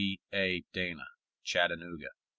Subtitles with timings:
[0.01, 0.19] C.
[0.33, 0.63] A.
[0.73, 1.05] DANA,
[1.43, 2.07] Chattanooga.